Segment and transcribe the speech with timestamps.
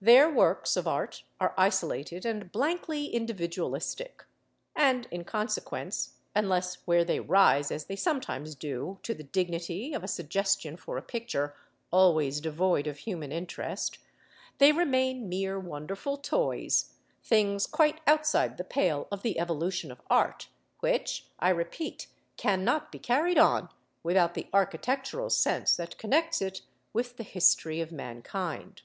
[0.00, 4.22] Their works of art are isolated and blankly individualistic,
[4.76, 10.04] and in consequence, unless where they rise, as they sometimes do, to the dignity of
[10.04, 11.56] a suggestion for a picture
[11.90, 13.96] (always devoid of human interest),
[14.58, 20.50] they remain mere wonderful toys, things quite outside the pale of the evolution of art,
[20.80, 23.70] which, I repeat, cannot be carried on
[24.02, 26.60] without the architectural sense that connects it
[26.92, 28.82] with the history of mankind.